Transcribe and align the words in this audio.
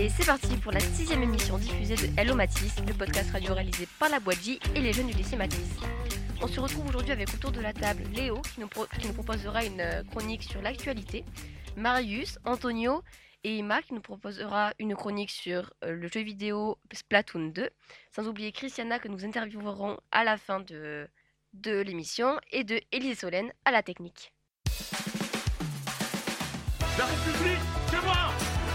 Et 0.00 0.08
c'est 0.08 0.24
parti 0.24 0.56
pour 0.56 0.72
la 0.72 0.80
sixième 0.80 1.22
émission 1.22 1.58
diffusée 1.58 1.94
de 1.94 2.18
Hello 2.18 2.34
Matisse, 2.34 2.74
le 2.88 2.94
podcast 2.94 3.30
radio 3.32 3.52
réalisé 3.52 3.86
par 3.98 4.08
la 4.08 4.18
boîte 4.18 4.40
J 4.42 4.58
et 4.74 4.80
les 4.80 4.94
jeunes 4.94 5.08
du 5.08 5.12
lycée 5.12 5.36
Matisse. 5.36 5.76
On 6.40 6.46
se 6.46 6.58
retrouve 6.58 6.88
aujourd'hui 6.88 7.12
avec 7.12 7.28
autour 7.34 7.52
de 7.52 7.60
la 7.60 7.74
table 7.74 8.04
Léo 8.14 8.40
qui 8.40 8.60
nous, 8.60 8.68
qui 8.68 9.06
nous 9.06 9.12
proposera 9.12 9.62
une 9.62 9.82
euh, 9.82 10.02
chronique 10.04 10.42
sur 10.44 10.62
l'actualité, 10.62 11.22
Marius, 11.76 12.38
Antonio 12.46 13.02
et 13.44 13.58
Emma 13.58 13.82
qui 13.82 13.92
nous 13.92 14.00
proposera 14.00 14.72
une 14.78 14.96
chronique 14.96 15.30
sur 15.30 15.74
euh, 15.84 15.92
le 15.92 16.08
jeu 16.08 16.22
vidéo 16.22 16.78
Splatoon 16.90 17.48
2, 17.48 17.68
sans 18.16 18.26
oublier 18.26 18.52
Christiana 18.52 19.00
que 19.00 19.08
nous 19.08 19.26
interviewerons 19.26 19.98
à 20.12 20.24
la 20.24 20.38
fin 20.38 20.60
de, 20.60 21.10
de 21.52 21.78
l'émission 21.78 22.40
et 22.52 22.64
de 22.64 22.80
Élie 22.90 23.14
Solène 23.14 23.52
à 23.66 23.70
la 23.70 23.82
technique. 23.82 24.32
La 26.96 27.04
République, 27.04 27.60
c'est 27.90 28.02
moi 28.02 28.16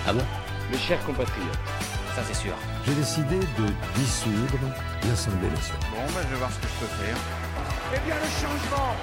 Ah 0.05 0.13
bon? 0.13 0.44
Mes 0.71 0.77
chers 0.77 1.03
compatriotes, 1.05 1.59
Ça 2.15 2.21
c'est 2.27 2.33
sûr. 2.35 2.53
J'ai 2.85 2.93
décidé 2.93 3.37
de 3.39 3.65
dissoudre 3.95 4.57
l'Assemblée 5.07 5.49
nationale. 5.49 5.81
bon, 5.91 6.01
ben, 6.13 6.21
je 6.23 6.33
vais 6.33 6.39
voir 6.39 6.51
ce 6.51 6.59
que 6.59 6.67
je 6.67 6.85
peux 6.85 6.91
faire. 7.03 7.17
Eh 7.93 7.99
bien, 8.05 8.15
le 8.15 8.29
changement, 8.41 8.95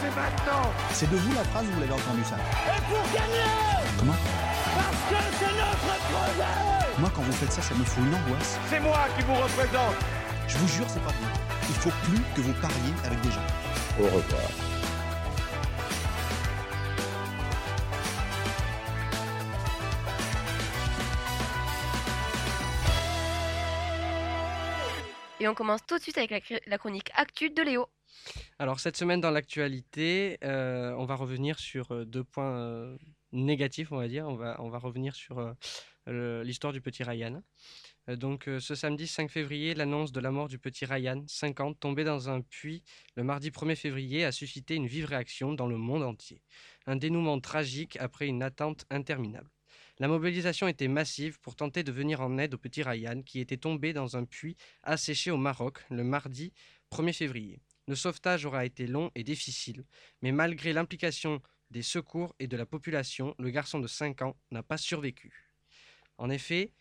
c'est 0.00 0.14
maintenant 0.14 0.70
C'est 0.92 1.10
de 1.10 1.16
vous 1.16 1.34
la 1.34 1.42
phrase 1.44 1.64
ou 1.66 1.72
vous 1.74 1.80
l'avez 1.80 1.92
entendu 1.92 2.22
ça 2.24 2.36
Et 2.68 2.80
pour 2.86 3.02
gagner 3.12 3.50
Comment? 3.98 4.14
Parce 4.14 5.02
que 5.10 5.20
c'est 5.38 5.54
notre 5.58 5.98
projet 6.06 6.98
Moi 6.98 7.10
quand 7.14 7.22
vous 7.22 7.32
faites 7.32 7.52
ça, 7.52 7.62
ça 7.62 7.74
me 7.74 7.84
fout 7.84 8.04
une 8.04 8.14
angoisse. 8.14 8.58
C'est 8.70 8.80
moi 8.80 9.00
qui 9.16 9.24
vous 9.24 9.34
représente 9.34 9.96
Je 10.46 10.56
vous 10.58 10.68
jure, 10.68 10.86
c'est 10.88 11.02
pas 11.02 11.10
bien. 11.18 11.28
Il 11.68 11.74
faut 11.74 11.92
plus 12.04 12.22
que 12.36 12.40
vous 12.42 12.52
pariez 12.62 12.94
avec 13.04 13.20
des 13.22 13.30
gens. 13.30 13.48
Au 14.00 14.04
revoir. 14.04 14.67
Et 25.40 25.46
on 25.46 25.54
commence 25.54 25.86
tout 25.86 25.96
de 25.96 26.02
suite 26.02 26.18
avec 26.18 26.52
la, 26.66 26.78
chronique 26.78 27.10
Actu 27.14 27.50
de 27.50 27.62
Léo. 27.62 27.86
Alors 28.58 28.80
cette 28.80 28.96
semaine 28.96 29.20
dans 29.20 29.30
l'actualité, 29.30 30.36
euh, 30.42 30.92
on 30.98 31.04
va 31.04 31.14
revenir 31.14 31.60
sur 31.60 31.92
euh, 31.92 32.04
deux 32.04 32.24
points 32.24 32.58
euh, 32.58 32.98
négatifs, 33.30 33.92
on 33.92 33.98
va 33.98 34.08
dire. 34.08 34.26
On 34.26 34.34
va, 34.34 34.78
revenir 34.78 35.14
sur 35.14 35.54
l'histoire 36.08 36.72
du 36.72 36.80
petit 36.80 37.04
Ryan. 37.04 37.42
Donc 38.08 38.48
ce 38.58 38.74
samedi 38.74 39.06
5 39.06 39.30
février, 39.30 39.74
l'annonce 39.74 40.10
de 40.10 40.20
la 40.20 40.30
mort 40.30 40.48
du 40.48 40.58
petit 40.58 40.86
Ryan, 40.86 41.22
50, 41.26 41.78
tombé 41.78 42.02
dans 42.02 42.30
un 42.30 42.40
puits 42.40 42.82
le 43.14 43.22
mardi 43.22 43.50
1er 43.50 43.76
février, 43.76 44.24
a 44.24 44.32
suscité 44.32 44.74
une 44.74 44.86
vive 44.86 45.04
réaction 45.04 45.52
dans 45.52 45.66
le 45.66 45.76
monde 45.76 46.02
entier. 46.02 46.42
Un 46.86 46.96
dénouement 46.96 47.38
tragique 47.38 47.96
après 48.00 48.26
une 48.26 48.42
attente 48.42 48.86
interminable. 48.90 49.50
La 50.00 50.06
mobilisation 50.06 50.68
était 50.68 50.86
massive 50.86 51.40
pour 51.40 51.56
tenter 51.56 51.82
de 51.82 51.90
venir 51.90 52.20
en 52.20 52.38
aide 52.38 52.54
au 52.54 52.58
petit 52.58 52.84
Ryan 52.84 53.20
qui 53.22 53.40
était 53.40 53.56
tombé 53.56 53.92
dans 53.92 54.16
un 54.16 54.24
puits 54.24 54.56
asséché 54.84 55.32
au 55.32 55.36
Maroc 55.36 55.80
le 55.90 56.04
mardi 56.04 56.52
1er 56.92 57.12
février. 57.12 57.58
Le 57.88 57.96
sauvetage 57.96 58.44
aura 58.44 58.64
été 58.64 58.86
long 58.86 59.10
et 59.16 59.24
difficile, 59.24 59.84
mais 60.22 60.30
malgré 60.30 60.72
l'implication 60.72 61.42
des 61.70 61.82
secours 61.82 62.34
et 62.38 62.46
de 62.46 62.56
la 62.56 62.64
population, 62.64 63.34
le 63.38 63.50
garçon 63.50 63.80
de 63.80 63.88
5 63.88 64.22
ans 64.22 64.36
n'a 64.52 64.62
pas 64.62 64.76
survécu. 64.76 65.50
En 66.16 66.30
effet, 66.30 66.72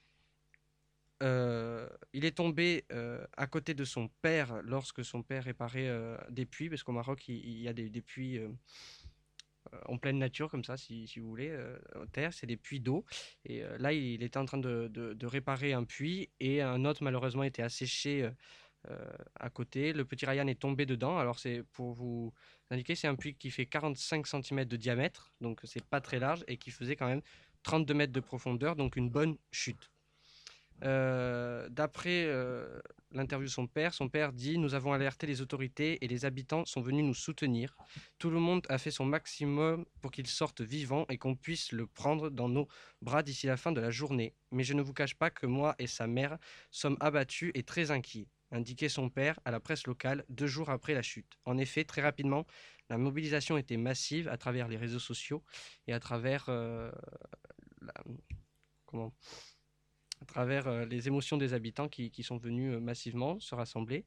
euh, 1.23 1.89
il 2.13 2.25
est 2.25 2.37
tombé 2.37 2.85
euh, 2.91 3.25
à 3.35 3.47
côté 3.47 3.73
de 3.73 3.83
son 3.83 4.09
père 4.21 4.61
lorsque 4.63 5.03
son 5.03 5.23
père 5.23 5.45
réparait 5.45 5.87
euh, 5.87 6.17
des 6.29 6.45
puits, 6.45 6.69
parce 6.69 6.83
qu'au 6.83 6.91
Maroc, 6.91 7.27
il, 7.27 7.59
y 7.59 7.67
a 7.67 7.73
des, 7.73 8.01
puits 8.01 8.39
en 9.85 9.97
pleine 9.97 10.17
nature, 10.17 10.49
comme 10.49 10.63
ça, 10.63 10.77
si, 10.77 11.07
vous 11.17 11.27
voulez, 11.27 11.49
euh, 11.49 11.77
en 11.95 12.05
terre, 12.07 12.33
c'est 12.33 12.47
des 12.47 12.57
puits 12.57 12.79
d'eau. 12.79 13.05
Et 13.45 13.63
euh, 13.63 13.77
là, 13.77 13.93
il 13.93 14.23
était 14.23 14.37
en 14.37 14.45
train 14.45 14.57
de, 14.57 15.17
réparer 15.25 15.73
un 15.73 15.83
puits, 15.83 16.29
et 16.39 16.61
un 16.61 16.85
autre, 16.85 17.03
malheureusement, 17.03 17.43
était 17.43 17.63
asséché 17.63 18.23
euh, 18.23 18.31
euh, 18.89 19.05
à 19.35 19.49
côté. 19.49 19.91
Le 19.91 20.05
petit 20.05 20.25
Ryan 20.25 20.47
est 20.47 20.59
tombé 20.59 20.85
dedans. 20.85 21.17
Alors, 21.17 21.39
c'est 21.39 21.63
pour 21.73 21.93
vous 21.93 22.33
indiquer, 22.69 22.95
c'est 22.95 23.07
un 23.07 23.15
puits 23.15 23.35
qui 23.35 23.51
fait 23.51 23.65
45 23.65 24.27
cm 24.27 24.65
de 24.65 24.77
diamètre, 24.77 25.33
donc 25.41 25.59
c'est 25.63 25.83
pas 25.83 25.99
très 26.01 26.19
large, 26.19 26.43
et 26.47 26.57
qui 26.57 26.71
faisait 26.71 26.95
quand 26.95 27.07
même 27.07 27.21
32 27.63 27.93
mètres 27.93 28.13
de 28.13 28.19
profondeur, 28.19 28.75
donc 28.75 28.95
une 28.95 29.09
bonne 29.09 29.37
chute. 29.51 29.91
Euh, 30.83 31.67
D'après 31.69 32.25
euh, 32.27 32.79
l'interview 33.11 33.47
son 33.47 33.67
père, 33.67 33.93
son 33.93 34.09
père 34.09 34.33
dit 34.33 34.57
Nous 34.57 34.73
avons 34.73 34.93
alerté 34.93 35.27
les 35.27 35.41
autorités 35.41 36.03
et 36.03 36.07
les 36.07 36.25
habitants 36.25 36.65
sont 36.65 36.81
venus 36.81 37.05
nous 37.05 37.13
soutenir. 37.13 37.75
Tout 38.17 38.29
le 38.29 38.39
monde 38.39 38.65
a 38.69 38.77
fait 38.77 38.91
son 38.91 39.05
maximum 39.05 39.85
pour 40.01 40.11
qu'il 40.11 40.27
sorte 40.27 40.61
vivant 40.61 41.05
et 41.09 41.17
qu'on 41.17 41.35
puisse 41.35 41.71
le 41.71 41.87
prendre 41.87 42.29
dans 42.29 42.49
nos 42.49 42.67
bras 43.01 43.23
d'ici 43.23 43.47
la 43.47 43.57
fin 43.57 43.71
de 43.71 43.81
la 43.81 43.91
journée. 43.91 44.35
Mais 44.51 44.63
je 44.63 44.73
ne 44.73 44.81
vous 44.81 44.93
cache 44.93 45.15
pas 45.15 45.29
que 45.29 45.45
moi 45.45 45.75
et 45.79 45.87
sa 45.87 46.07
mère 46.07 46.37
sommes 46.71 46.97
abattus 46.99 47.51
et 47.53 47.63
très 47.63 47.91
inquiets, 47.91 48.27
indiquait 48.51 48.89
son 48.89 49.09
père 49.09 49.39
à 49.45 49.51
la 49.51 49.59
presse 49.59 49.87
locale 49.87 50.25
deux 50.29 50.47
jours 50.47 50.69
après 50.69 50.93
la 50.93 51.01
chute. 51.01 51.37
En 51.45 51.57
effet, 51.57 51.83
très 51.83 52.01
rapidement, 52.01 52.45
la 52.89 52.97
mobilisation 52.97 53.57
était 53.57 53.77
massive 53.77 54.27
à 54.27 54.37
travers 54.37 54.67
les 54.67 54.77
réseaux 54.77 54.99
sociaux 54.99 55.43
et 55.87 55.93
à 55.93 55.99
travers 55.99 56.45
euh, 56.49 56.91
la- 57.81 57.93
comment 58.85 59.13
à 60.21 60.25
travers 60.25 60.67
euh, 60.67 60.85
les 60.85 61.07
émotions 61.07 61.37
des 61.37 61.53
habitants 61.53 61.87
qui, 61.87 62.11
qui 62.11 62.23
sont 62.23 62.37
venus 62.37 62.73
euh, 62.73 62.79
massivement 62.79 63.39
se 63.39 63.55
rassembler. 63.55 64.05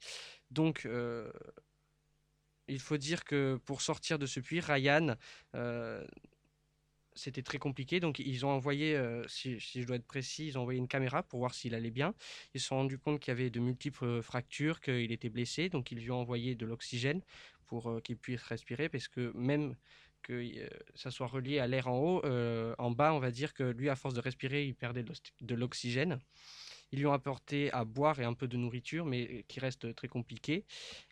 Donc, 0.51 0.87
euh, 0.87 1.31
il 2.69 2.81
faut 2.81 2.97
dire 2.97 3.25
que 3.25 3.59
pour 3.65 3.83
sortir 3.83 4.19
de 4.19 4.27
ce 4.27 4.39
puits, 4.39 4.61
Ryan, 4.61 5.17
c'était 7.15 7.43
très 7.43 7.59
compliqué. 7.59 7.99
Donc, 7.99 8.21
ils 8.21 8.47
ont 8.47 8.51
envoyé, 8.51 8.97
si, 9.27 9.61
si 9.61 9.83
je 9.83 9.87
dois 9.89 9.97
être 9.97 10.07
précis, 10.07 10.47
ils 10.47 10.57
ont 10.57 10.61
envoyé 10.61 10.79
une 10.79 10.87
caméra 10.87 11.25
pour 11.25 11.41
voir 11.41 11.53
s'il 11.53 11.75
allait 11.75 11.91
bien. 11.91 12.15
Ils 12.55 12.61
se 12.61 12.69
sont 12.69 12.77
rendus 12.77 12.99
compte 12.99 13.19
qu'il 13.19 13.33
y 13.33 13.37
avait 13.37 13.51
de 13.51 13.59
multiples 13.59 14.23
fractures, 14.23 14.81
qu'il 14.81 15.11
était 15.11 15.31
blessé. 15.31 15.69
Donc, 15.69 15.91
ils 15.91 15.99
lui 15.99 16.13
ont 16.13 16.21
envoyé 16.21 16.55
de 16.55 16.65
l'oxygène 16.65 17.23
pour 17.67 18.01
qu'il 18.05 18.17
puisse 18.17 18.43
respirer, 18.45 18.89
parce 18.89 19.09
que 19.09 19.33
même 19.35 19.75
que 20.23 20.33
euh, 20.33 20.69
ça 20.95 21.11
soit 21.11 21.27
relié 21.27 21.59
à 21.59 21.67
l'air 21.67 21.89
en 21.89 21.99
haut, 21.99 22.25
euh, 22.25 22.75
en 22.79 22.91
bas, 22.91 23.13
on 23.15 23.19
va 23.19 23.31
dire 23.31 23.55
que 23.55 23.63
lui, 23.63 23.89
à 23.89 23.97
force 23.97 24.15
de 24.15 24.21
respirer, 24.21 24.67
il 24.67 24.75
perdait 24.75 25.05
de 25.05 25.55
l'oxygène. 25.55 26.19
Ils 26.93 26.99
lui 26.99 27.07
ont 27.07 27.13
apporté 27.13 27.71
à 27.73 27.85
boire 27.85 28.19
et 28.21 28.25
un 28.25 28.35
peu 28.35 28.49
de 28.49 28.57
nourriture, 28.57 29.05
mais 29.07 29.45
qui 29.49 29.61
reste 29.61 29.95
très 29.95 30.09
compliqué. 30.09 30.65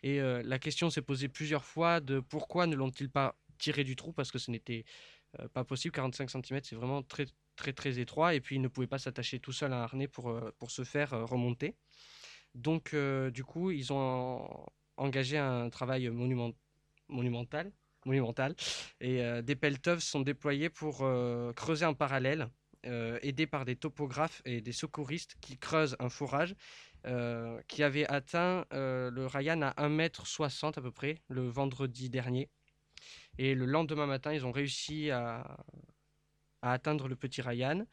Et 0.03 0.19
euh, 0.19 0.41
la 0.43 0.59
question 0.59 0.89
s'est 0.89 1.01
posée 1.01 1.29
plusieurs 1.29 1.63
fois 1.63 2.01
de 2.01 2.19
pourquoi 2.19 2.67
ne 2.67 2.75
l'ont-ils 2.75 3.09
pas 3.09 3.37
tiré 3.57 3.83
du 3.83 3.95
trou, 3.95 4.11
parce 4.13 4.31
que 4.31 4.39
ce 4.39 4.51
n'était 4.51 4.85
euh, 5.39 5.47
pas 5.49 5.63
possible. 5.63 5.93
45 5.93 6.29
cm, 6.29 6.59
c'est 6.63 6.75
vraiment 6.75 7.01
très, 7.03 7.25
très, 7.55 7.73
très 7.73 7.99
étroit. 7.99 8.35
Et 8.35 8.41
puis, 8.41 8.55
il 8.57 8.61
ne 8.61 8.67
pouvait 8.67 8.87
pas 8.87 8.99
s'attacher 8.99 9.39
tout 9.39 9.53
seul 9.53 9.71
à 9.73 9.77
un 9.79 9.83
harnais 9.83 10.07
pour, 10.07 10.29
euh, 10.29 10.51
pour 10.59 10.71
se 10.71 10.83
faire 10.83 11.13
euh, 11.13 11.25
remonter. 11.25 11.75
Donc, 12.55 12.93
euh, 12.93 13.31
du 13.31 13.43
coup, 13.43 13.71
ils 13.71 13.93
ont 13.93 13.97
en- 13.97 14.65
engagé 14.97 15.37
un 15.37 15.69
travail 15.69 16.09
monument- 16.09 16.53
monumental. 17.07 17.71
Monumental 18.05 18.55
et 19.01 19.21
euh, 19.21 19.41
des 19.41 19.55
pelleteufs 19.55 20.03
sont 20.03 20.21
déployés 20.21 20.69
pour 20.69 20.99
euh, 21.01 21.53
creuser 21.53 21.85
en 21.85 21.93
parallèle, 21.93 22.49
euh, 22.85 23.19
aidés 23.21 23.47
par 23.47 23.65
des 23.65 23.75
topographes 23.75 24.41
et 24.45 24.61
des 24.61 24.71
secouristes 24.71 25.35
qui 25.41 25.57
creusent 25.57 25.95
un 25.99 26.09
forage 26.09 26.55
qui 27.69 27.81
avait 27.81 28.05
atteint 28.07 28.65
le 28.71 29.25
Ryan 29.25 29.61
à 29.61 29.71
1m60 29.87 30.77
à 30.77 30.81
peu 30.81 30.91
près 30.91 31.15
le 31.29 31.47
vendredi 31.47 32.09
dernier. 32.09 32.49
Et 33.37 33.55
le 33.55 33.65
lendemain 33.65 34.05
matin, 34.05 34.33
ils 34.33 34.45
ont 34.45 34.51
réussi 34.51 35.09
à, 35.09 35.57
atteindre 36.61 37.07
le 37.07 37.15
petit 37.15 37.41
Ryan, 37.41 37.85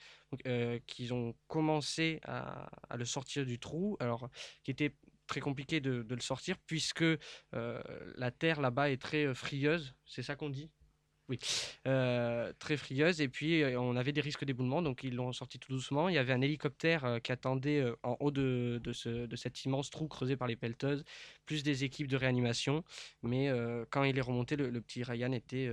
euh, 0.46 0.80
qu'ils 0.86 1.14
ont 1.14 1.36
commencé 1.46 2.20
à, 2.24 2.68
à 2.90 2.96
le 2.96 3.04
sortir 3.04 3.46
du 3.46 3.60
trou, 3.60 3.96
alors 4.00 4.28
qui 4.64 4.72
était 4.72 4.92
très 5.26 5.40
compliqué 5.40 5.80
de, 5.80 6.04
le 6.08 6.20
sortir 6.20 6.56
puisque 6.66 7.02
euh, 7.02 7.82
la 8.16 8.30
terre 8.30 8.60
là-bas 8.60 8.90
est 8.90 9.00
très 9.00 9.26
euh, 9.26 9.34
frieuse, 9.34 9.94
c'est 10.04 10.22
ça 10.22 10.36
qu'on 10.36 10.50
dit? 10.50 10.70
Oui, 11.28 11.40
Euh, 11.88 12.52
très 12.60 12.76
frieuse. 12.76 13.20
Et 13.20 13.28
puis, 13.28 13.64
on 13.76 13.96
avait 13.96 14.12
des 14.12 14.20
risques 14.20 14.44
d'éboulement, 14.44 14.80
donc 14.80 15.02
ils 15.02 15.16
l'ont 15.16 15.32
sorti 15.32 15.58
tout 15.58 15.72
doucement. 15.72 16.08
Il 16.08 16.14
y 16.14 16.18
avait 16.18 16.32
un 16.32 16.40
hélicoptère 16.40 17.18
qui 17.24 17.32
attendait 17.32 17.84
en 18.04 18.16
haut 18.20 18.30
de, 18.30 18.80
de, 18.80 18.92
ce, 18.92 19.26
de 19.26 19.36
cet 19.36 19.64
immense 19.64 19.90
trou 19.90 20.06
creusé 20.06 20.36
par 20.36 20.46
les 20.46 20.54
pelleteuses, 20.54 21.02
plus 21.44 21.64
des 21.64 21.82
équipes 21.82 22.06
de 22.06 22.16
réanimation. 22.16 22.84
Mais 23.24 23.50
quand 23.90 24.04
il 24.04 24.16
est 24.16 24.20
remonté, 24.22 24.54
le, 24.54 24.80
petit 24.80 25.02
Ryan 25.02 25.32
était 25.32 25.68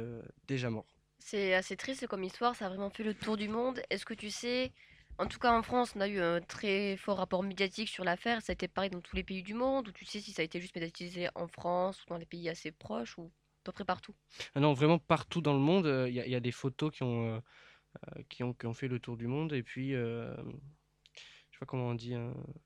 déjà 0.48 0.72
mort. 0.72 0.88
C'est 1.20 1.54
assez 1.54 1.78
triste 1.78 2.08
comme 2.08 2.24
histoire, 2.24 2.56
ça 2.56 2.66
a 2.66 2.70
vraiment 2.70 2.90
fait 2.90 3.04
le 3.04 3.14
tour 3.14 3.38
du 3.38 3.48
monde. 3.48 3.80
Est-ce 3.92 4.06
que 4.06 4.16
tu 4.16 4.32
sais, 4.32 4.72
en 5.18 5.28
tout 5.28 5.40
cas 5.40 5.58
en 5.58 5.64
France, 5.64 5.94
on 5.96 6.02
a 6.02 6.08
eu 6.08 6.20
un 6.20 6.42
très 6.42 6.98
fort 6.98 7.18
rapport 7.18 7.44
médiatique 7.44 7.90
sur 7.90 8.04
l'affaire, 8.04 8.42
ça 8.42 8.52
a 8.52 8.54
été 8.54 8.68
pareil 8.68 8.90
dans 8.90 9.02
tous 9.02 9.16
les 9.16 9.24
pays 9.24 9.44
du 9.44 9.54
monde, 9.54 9.88
ou 9.88 9.92
tu 9.92 10.06
sais 10.06 10.20
si 10.20 10.32
ça 10.34 10.42
a 10.42 10.46
été 10.46 10.60
juste 10.62 10.76
médiatisé 10.76 11.30
en 11.36 11.48
France 11.48 12.04
ou 12.04 12.06
dans 12.10 12.18
les 12.18 12.26
pays 12.26 12.50
assez 12.50 12.72
proches, 12.72 13.18
ou 13.18 13.26
à 13.26 13.64
peu 13.64 13.72
près 13.72 13.86
partout? 13.86 14.16
Ah 14.56 14.60
non, 14.60 14.74
vraiment 14.74 15.00
partout 15.00 15.42
dans 15.42 15.54
le 15.54 15.60
monde, 15.60 15.86
euh, 15.86 16.10
il 16.10 16.16
y, 16.16 16.36
a- 16.36 16.40
des 16.40 16.52
photos 16.52 16.92
qui 16.92 17.04
ont, 17.04 17.36
euh, 17.36 17.40
euh, 18.18 18.24
qui 18.30 18.44
ont, 18.44 18.54
qui 18.54 18.68
ont 18.68 18.74
fait 18.74 18.88
le 18.90 19.00
tour 19.00 19.18
du 19.18 19.28
monde. 19.28 19.54
Et 19.54 19.64
puis, 19.64 19.96
je 21.54 21.60
sais 21.60 21.60
pas 21.60 21.66
comment 21.68 21.90
on 21.90 21.94
dit, 21.94 22.16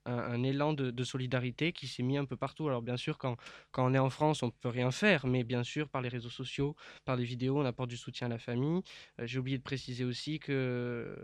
un, 0.06 0.44
élan 0.44 0.72
de, 0.72 1.04
solidarité 1.04 1.74
qui 1.74 1.88
s'est 1.88 2.04
mis 2.04 2.18
un 2.18 2.24
peu 2.24 2.38
partout. 2.38 2.68
Alors 2.68 2.82
bien 2.82 2.96
sûr, 2.96 3.18
quand, 3.18 3.36
on 3.76 3.94
est 3.94 4.00
en 4.00 4.10
France, 4.10 4.44
on 4.44 4.50
peut 4.50 4.70
rien 4.70 4.92
faire, 4.92 5.28
mais 5.28 5.44
bien 5.44 5.64
sûr, 5.64 5.90
par 5.90 6.02
les 6.02 6.08
réseaux 6.08 6.30
sociaux, 6.30 6.74
par 7.04 7.18
les 7.18 7.26
vidéos, 7.26 7.60
on 7.60 7.66
apporte 7.66 7.90
du 7.90 7.98
soutien 7.98 8.28
à 8.28 8.30
la 8.30 8.40
famille. 8.40 8.82
Euh, 9.20 9.28
J'ai 9.28 9.40
oublié 9.40 9.58
de 9.58 9.64
préciser 9.64 10.06
aussi 10.06 10.40
que 10.40 11.18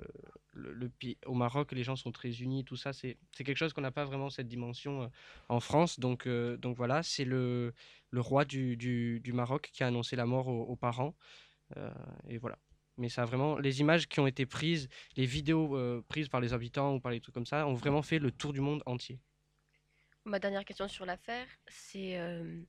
au 1.25 1.33
Maroc, 1.33 1.71
les 1.71 1.83
gens 1.83 1.95
sont 1.95 2.11
très 2.11 2.41
unis, 2.41 2.65
tout 2.65 2.75
ça, 2.75 2.91
c'est 2.91 3.17
quelque 3.33 3.55
chose 3.55 3.71
qu'on 3.71 3.81
n'a 3.81 3.91
pas 3.91 4.05
vraiment 4.05 4.29
cette 4.29 4.49
dimension 4.49 5.03
euh, 5.03 5.07
en 5.47 5.61
France. 5.61 6.01
Donc, 6.01 6.27
euh, 6.27 6.57
donc 6.57 6.75
voilà, 6.75 7.01
c'est 7.01 7.25
le, 7.25 7.73
roi 8.13 8.43
du, 8.43 9.21
Maroc 9.33 9.69
qui 9.71 9.83
a 9.83 9.87
annoncé 9.87 10.17
la 10.17 10.25
mort 10.25 10.49
aux, 10.49 10.63
aux 10.63 10.75
parents. 10.75 11.15
Et 12.27 12.37
voilà. 12.37 12.57
Mais 12.97 13.09
ça 13.09 13.23
a 13.23 13.25
vraiment, 13.25 13.57
les 13.57 13.79
images 13.81 14.07
qui 14.07 14.19
ont 14.19 14.27
été 14.27 14.45
prises, 14.45 14.87
les 15.15 15.25
vidéos 15.25 15.75
euh, 15.75 16.03
prises 16.07 16.29
par 16.29 16.41
les 16.41 16.53
habitants 16.53 16.95
ou 16.95 16.99
par 16.99 17.11
les 17.11 17.19
trucs 17.19 17.33
comme 17.33 17.45
ça, 17.45 17.65
ont 17.67 17.73
vraiment 17.73 18.01
fait 18.01 18.19
le 18.19 18.31
tour 18.31 18.53
du 18.53 18.61
monde 18.61 18.83
entier. 18.85 19.19
Ma 20.25 20.39
dernière 20.39 20.63
question 20.63 20.87
sur 20.87 21.05
l'affaire, 21.05 21.47
c'est 21.67 22.17
euh, 22.17 22.61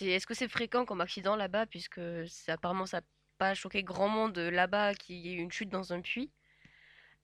est-ce 0.00 0.26
que 0.26 0.34
c'est 0.34 0.48
fréquent 0.48 0.84
comme 0.84 1.00
accident 1.00 1.36
là-bas, 1.36 1.66
puisque 1.66 2.00
apparemment 2.46 2.86
ça 2.86 2.98
n'a 3.00 3.06
pas 3.38 3.54
choqué 3.54 3.82
grand 3.82 4.08
monde 4.08 4.38
là-bas 4.38 4.94
qu'il 4.94 5.16
y 5.16 5.30
ait 5.30 5.34
eu 5.34 5.40
une 5.40 5.50
chute 5.50 5.68
dans 5.68 5.92
un 5.92 6.00
puits. 6.00 6.30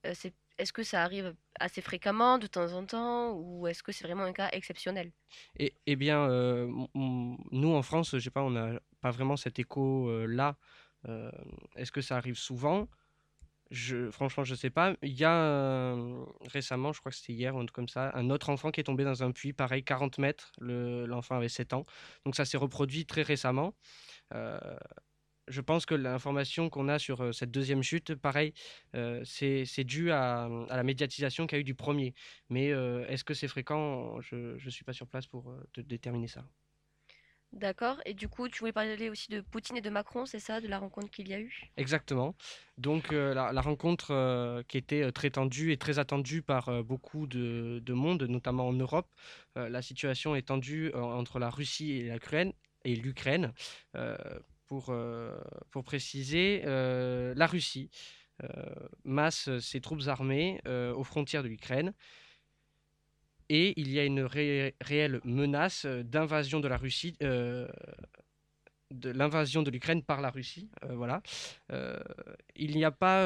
Euh, 0.05 0.11
c'est, 0.13 0.33
est-ce 0.57 0.73
que 0.73 0.83
ça 0.83 1.03
arrive 1.03 1.35
assez 1.59 1.81
fréquemment, 1.81 2.37
de 2.37 2.47
temps 2.47 2.73
en 2.73 2.85
temps, 2.85 3.31
ou 3.31 3.67
est-ce 3.67 3.81
que 3.83 3.91
c'est 3.91 4.05
vraiment 4.05 4.23
un 4.23 4.33
cas 4.33 4.49
exceptionnel? 4.51 5.11
Et, 5.57 5.73
eh 5.85 5.95
bien, 5.95 6.29
euh, 6.29 6.69
nous 6.95 7.73
en 7.73 7.81
France, 7.81 8.11
je 8.11 8.19
sais 8.19 8.29
pas, 8.29 8.43
on 8.43 8.51
n'a 8.51 8.79
pas 9.01 9.11
vraiment 9.11 9.37
cet 9.37 9.59
écho 9.59 10.09
euh, 10.09 10.25
là. 10.25 10.57
Euh, 11.07 11.31
est-ce 11.75 11.91
que 11.91 12.01
ça 12.01 12.17
arrive 12.17 12.37
souvent? 12.37 12.87
Franchement, 14.11 14.43
je 14.43 14.55
sais 14.55 14.71
pas. 14.71 14.95
Il 15.03 15.13
y 15.13 15.23
a 15.23 15.33
euh, 15.33 16.25
récemment, 16.47 16.91
je 16.91 16.99
crois 16.99 17.11
que 17.11 17.17
c'était 17.17 17.33
hier 17.33 17.55
ou 17.55 17.59
un 17.59 17.65
truc 17.65 17.75
comme 17.75 17.87
ça, 17.87 18.11
un 18.15 18.31
autre 18.31 18.49
enfant 18.49 18.71
qui 18.71 18.79
est 18.79 18.83
tombé 18.83 19.03
dans 19.03 19.23
un 19.23 19.31
puits, 19.31 19.53
pareil, 19.53 19.83
40 19.83 20.17
mètres. 20.17 20.51
Le, 20.59 21.05
l'enfant 21.05 21.35
avait 21.35 21.49
7 21.49 21.73
ans. 21.73 21.85
Donc 22.25 22.35
ça 22.35 22.45
s'est 22.45 22.57
reproduit 22.57 23.05
très 23.05 23.21
récemment. 23.21 23.75
Euh, 24.33 24.59
je 25.47 25.61
pense 25.61 25.85
que 25.85 25.95
l'information 25.95 26.69
qu'on 26.69 26.89
a 26.89 26.99
sur 26.99 27.33
cette 27.33 27.51
deuxième 27.51 27.83
chute, 27.83 28.15
pareil, 28.15 28.53
c'est, 29.23 29.83
dû 29.83 30.11
à, 30.11 30.45
à 30.69 30.77
la 30.77 30.83
médiatisation 30.83 31.47
qu'il 31.47 31.57
y 31.57 31.59
a 31.59 31.61
eu 31.61 31.63
du 31.63 31.75
premier. 31.75 32.13
Mais 32.49 32.67
est-ce 32.67 33.23
que 33.23 33.33
c'est 33.33 33.47
fréquent? 33.47 34.21
Je 34.21 34.63
ne 34.63 34.69
suis 34.69 34.83
pas 34.85 34.93
sur 34.93 35.07
place 35.07 35.27
pour 35.27 35.51
te 35.73 35.81
déterminer 35.81 36.27
ça. 36.27 36.45
D'accord. 37.53 37.97
Et 38.05 38.13
du 38.13 38.27
coup, 38.27 38.47
tu 38.47 38.59
voulais 38.59 38.71
parler 38.71 39.09
aussi 39.09 39.29
de 39.31 39.41
Poutine 39.41 39.77
et 39.77 39.81
de 39.81 39.89
Macron, 39.89 40.25
c'est 40.25 40.39
ça, 40.39 40.61
de 40.61 40.67
la 40.67 40.77
rencontre 40.77 41.09
qu'il 41.09 41.27
y 41.27 41.33
a 41.33 41.39
eu? 41.39 41.63
Exactement. 41.77 42.35
Donc 42.77 43.11
euh, 43.11 43.33
la, 43.33 43.61
rencontre 43.61 44.11
euh, 44.11 44.61
qui 44.67 44.77
était 44.77 45.01
euh, 45.01 45.11
très 45.11 45.31
tendue 45.31 45.71
et 45.71 45.77
très 45.77 45.97
attendue 45.97 46.43
par 46.43 46.83
beaucoup 46.83 47.25
de, 47.25 47.81
de 47.83 47.93
monde, 47.93 48.23
notamment 48.23 48.67
en 48.67 48.73
Europe. 48.73 49.07
La 49.55 49.81
situation 49.81 50.35
est 50.35 50.47
tendue 50.47 50.93
entre 50.93 51.39
la 51.39 51.49
Russie 51.49 51.93
et 51.93 52.13
l'Ukraine. 52.13 52.53
Et 52.85 52.95
l'Ukraine. 52.95 53.51
Pour, 54.67 54.93
pour 55.71 55.83
préciser, 55.83 56.61
la 56.63 57.47
Russie 57.47 57.89
masse 59.03 59.49
ses 59.59 59.81
troupes 59.81 60.07
armées 60.07 60.61
aux 60.65 61.03
frontières 61.03 61.43
de 61.43 61.49
l'Ukraine. 61.49 61.93
Et 63.49 63.73
il 63.79 63.91
y 63.91 63.99
a 63.99 64.05
une 64.05 64.21
ré- 64.21 64.75
réelle 64.81 65.21
menace 65.23 65.85
euh, 65.85 66.03
d'invasion 66.03 66.59
de 66.59 66.67
la 66.67 66.77
Russie, 66.77 67.15
euh, 67.23 67.67
de 68.91 69.11
l'invasion 69.11 69.61
de 69.61 69.69
l'Ukraine 69.69 70.03
par 70.03 70.21
la 70.21 70.29
Russie. 70.31 70.69
euh, 70.83 70.95
voilà. 70.95 71.21
Euh, 71.71 71.99
il 72.55 72.75
n'y 72.75 72.83
a 72.83 72.91
pas, 72.91 73.23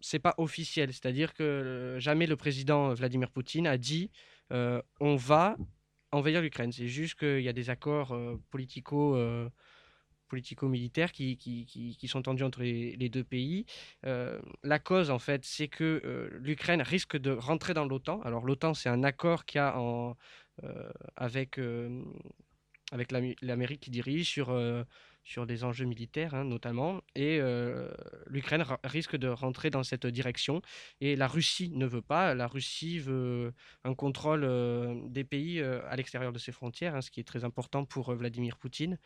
c'est 0.00 0.18
pas 0.18 0.34
officiel, 0.38 0.92
c'est-à-dire 0.92 1.32
que 1.34 1.96
jamais 1.98 2.26
le 2.26 2.36
président 2.36 2.92
Vladimir 2.94 3.30
Poutine 3.30 3.66
a 3.66 3.78
dit 3.78 4.10
on 4.50 5.16
va 5.16 5.56
envahir 6.12 6.42
l'Ukraine. 6.42 6.72
C'est 6.72 6.88
juste 6.88 7.18
qu'il 7.18 7.40
y 7.40 7.48
a 7.48 7.52
des 7.52 7.70
accords 7.70 8.16
politico, 8.50 9.16
politico-militaires 10.28 11.12
qui, 11.12 11.36
qui, 11.36 11.66
qui- 11.66 11.94
sont 12.08 12.22
tendus 12.22 12.42
entre 12.44 12.62
les, 12.62 12.96
deux 13.08 13.24
pays. 13.24 13.66
Euh, 14.04 14.40
la 14.62 14.78
cause, 14.78 15.10
en 15.10 15.18
fait, 15.18 15.44
c'est 15.44 15.68
que 15.68 16.00
euh, 16.04 16.28
l'Ukraine 16.40 16.82
risque 16.82 17.16
de 17.16 17.30
rentrer 17.30 17.74
dans 17.74 17.84
l'OTAN. 17.84 18.20
Alors, 18.22 18.44
l'OTAN, 18.44 18.74
c'est 18.74 18.88
un 18.88 19.02
accord 19.04 19.44
qu'il 19.44 19.58
y 19.58 19.62
a 19.62 19.78
en, 19.78 20.16
euh, 20.64 20.90
avec, 21.16 21.58
avec 22.92 23.12
l'Am- 23.12 23.34
l'Amérique 23.42 23.80
qui 23.80 23.90
dirige 23.90 24.28
sur, 24.28 24.56
sur 25.24 25.46
des 25.46 25.64
enjeux 25.64 25.86
militaires, 25.86 26.34
hein, 26.34 26.44
notamment. 26.44 27.00
Et 27.14 27.40
l'Ukraine 28.26 28.62
ra- 28.62 28.80
risque 28.84 29.16
de 29.16 29.28
rentrer 29.28 29.70
dans 29.70 29.82
cette 29.82 30.06
direction. 30.06 30.62
Et 31.00 31.16
la 31.16 31.26
Russie 31.26 31.70
ne 31.70 31.86
veut 31.86 32.02
pas. 32.02 32.34
La 32.34 32.46
Russie 32.46 32.98
veut 32.98 33.52
un 33.84 33.94
contrôle 33.94 34.48
des 35.10 35.24
pays 35.24 35.60
à 35.60 35.96
l'extérieur 35.96 36.32
de 36.32 36.38
ses 36.38 36.52
frontières, 36.52 36.94
hein, 36.94 37.00
ce 37.00 37.10
qui 37.10 37.20
est 37.20 37.24
très 37.24 37.44
important 37.44 37.84
pour 37.84 38.14
Vladimir 38.14 38.56
Poutine. 38.56 38.98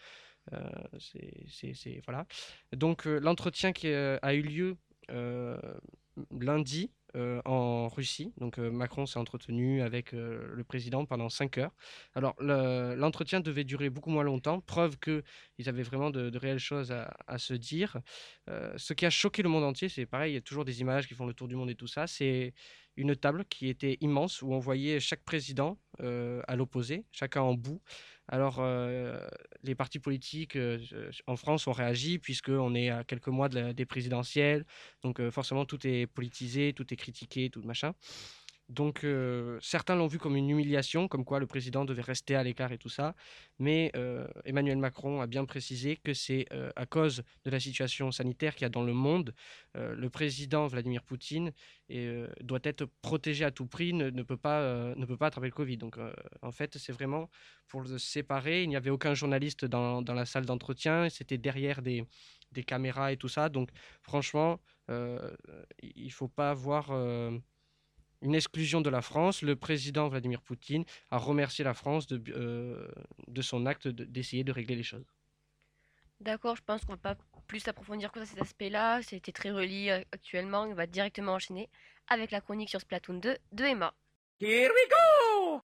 Euh, 0.53 0.59
c'est, 0.99 2.01
voilà. 2.07 2.27
Donc 2.73 3.07
euh, 3.07 3.19
l'entretien 3.21 3.73
qui 3.73 3.89
euh, 3.89 4.19
a 4.23 4.35
eu 4.35 4.43
lieu 4.43 4.77
lundi 6.31 6.93
en 7.45 7.89
Russie. 7.89 8.33
Donc 8.37 8.59
Macron 8.59 9.05
s'est 9.07 9.19
entretenu 9.19 9.83
avec 9.83 10.13
le 10.13 10.63
président 10.63 11.05
pendant 11.07 11.29
5 11.29 11.59
heures. 11.59 11.73
Alors 12.15 12.37
le- 12.39 12.95
l'entretien 12.95 13.41
devait 13.41 13.65
durer 13.65 13.91
beaucoup 13.91 14.11
moins 14.11 14.23
longtemps, 14.23 14.61
preuve 14.61 14.97
qu'ils 14.99 15.69
avaient 15.69 15.83
vraiment 15.83 16.11
de, 16.11 16.37
réelles 16.39 16.61
choses 16.61 16.93
à, 16.93 17.13
à 17.27 17.39
se 17.39 17.55
dire. 17.55 17.99
Ce 18.77 18.93
qui 18.93 19.07
a 19.07 19.11
choqué 19.11 19.43
le 19.43 19.49
monde 19.49 19.65
entier, 19.65 19.89
c'est 19.89 20.07
pareil, 20.07 20.33
il 20.33 20.35
y 20.35 20.39
a 20.39 20.41
toujours 20.43 20.65
des 20.65 20.81
images 20.81 21.09
qui 21.09 21.15
font 21.15 21.27
le 21.27 21.35
tour 21.35 21.49
du 21.49 21.57
monde 21.57 21.71
et 21.71 21.75
tout 21.75 21.89
ça. 21.89 22.07
C'est 22.07 22.55
une 23.00 23.17
table 23.17 23.44
qui 23.49 23.69
était 23.69 23.97
immense 24.00 24.43
où 24.43 24.52
on 24.52 24.58
voyait 24.58 25.00
chaque 25.00 25.25
président 25.25 25.79
euh, 26.00 26.43
à 26.47 26.56
l'opposé, 26.56 27.06
chacun 27.12 27.43
en 27.43 27.55
bout. 27.55 27.81
Alors, 28.29 28.58
euh, 28.61 29.19
les 29.64 29.75
partis 29.75 29.99
politiques 29.99 30.56
euh, 30.56 30.79
en 31.26 31.37
France 31.37 31.67
ont 31.67 31.73
réagi 31.73 32.19
puisqu'on 32.19 32.75
est 32.75 32.91
à 32.91 33.02
quelques 33.05 33.29
mois 33.29 33.49
de 33.49 33.56
la- 33.58 33.73
des 33.73 33.87
présidentielles. 33.87 34.64
Donc, 35.02 35.20
forcément, 35.31 35.64
tout 35.64 35.85
est 35.87 36.06
politisé, 36.06 36.73
tout 36.75 36.93
est 36.93 36.97
critiqué, 36.97 37.50
tout 37.50 37.62
machin. 37.62 37.93
Donc, 38.70 39.02
euh, 39.02 39.58
certains 39.61 39.96
l'ont 39.96 40.06
vu 40.06 40.19
comme 40.19 40.37
une 40.37 40.49
humiliation, 40.49 41.08
comme 41.08 41.25
quoi 41.25 41.40
le 41.40 41.46
président 41.49 41.84
devait 41.84 42.02
rester 42.02 42.37
à 42.37 42.44
l'écart 42.44 42.70
et 42.70 42.78
tout 42.78 42.88
ça. 42.88 43.17
Mais 43.58 43.90
euh, 43.96 44.28
Emmanuel 44.44 44.78
Macron 44.78 45.20
a 45.20 45.26
bien 45.26 45.44
précisé 45.44 45.96
que 45.96 46.14
c'est 46.14 46.46
euh, 46.52 46.70
à 46.76 46.87
cause 46.87 47.25
de 47.44 47.50
la 47.50 47.58
situation 47.58 48.12
sanitaire 48.12 48.55
qu'il 48.55 48.62
y 48.62 48.67
a 48.67 48.70
dans 48.70 48.84
le 48.84 48.93
monde. 48.93 49.34
Le 49.75 50.08
président 50.08 50.67
Vladimir 50.67 51.02
Poutine 51.02 51.52
doit 52.40 52.61
être 52.64 52.87
protégé 53.02 53.44
à 53.44 53.50
tout 53.52 53.67
prix, 53.67 53.93
ne, 53.93 54.11
peut, 54.22 54.37
pas, 54.37 54.93
attraper 55.20 55.46
le 55.46 55.52
Covid. 55.52 55.76
Donc, 55.76 55.96
en 56.43 56.50
fait, 56.50 56.76
c'est 56.76 56.93
vraiment 56.93 57.31
pour 57.69 57.82
le 57.82 57.99
séparer. 57.99 58.64
Il 58.64 58.69
n'y 58.69 58.76
avait 58.76 58.90
aucun 58.90 59.14
journaliste 59.14 59.64
dans, 59.64 60.02
la 60.02 60.26
salle 60.26 60.44
d'entretien. 60.44 61.08
C'était 61.08 61.39
derrière 61.39 61.82
des, 61.82 62.05
des 62.50 62.65
caméras 62.65 63.12
et 63.12 63.17
tout 63.17 63.29
ça. 63.29 63.48
Donc, 63.48 63.70
franchement, 64.03 64.60
il 64.89 66.05
ne 66.05 66.10
faut 66.10 66.29
pas 66.29 66.50
avoir 66.50 66.91
euh, 66.91 67.39
une 68.22 68.34
exclusion 68.34 68.81
de 68.81 68.91
la 68.91 69.03
France. 69.03 69.43
Le 69.43 69.56
président 69.56 70.08
Vladimir 70.08 70.41
Poutine 70.43 70.84
a 71.10 71.19
remercié 71.19 71.65
la 71.65 71.74
France 71.74 72.06
de, 72.06 72.22
euh, 72.32 72.89
de 73.29 73.43
son 73.43 73.67
acte 73.67 73.89
de- 73.89 74.05
d'essayer 74.05 74.44
de 74.44 74.53
régler 74.53 74.77
les 74.77 74.82
choses. 74.82 75.06
D'accord, 76.20 76.55
je 76.56 76.62
pense 76.62 76.84
qu'on 76.84 76.93
va 76.93 76.98
pas 76.98 77.17
plus 77.46 77.67
approfondir 77.67 78.12
que 78.12 78.20
ça 78.20 78.27
cet 78.27 78.43
aspect-là. 78.43 79.00
C'était 79.03 79.32
très 79.32 79.50
relié 79.50 79.89
euh, 79.91 80.03
actuellement. 80.12 80.62
On 80.65 80.74
va 80.74 80.86
directement 80.86 81.32
enchaîner 81.32 81.69
avec 82.08 82.31
la 82.31 82.41
chronique 82.41 82.69
sur 82.69 82.81
Splatoon 82.81 83.15
2 83.20 83.39
de 83.53 83.65
Emma. 83.65 83.94
Here 84.41 84.70
we 84.70 84.89
go! 84.91 85.62